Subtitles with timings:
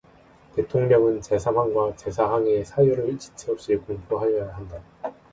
[0.55, 4.81] 대통령은 제삼항과 제사항의 사유를 지체없이 공포하여야 한다.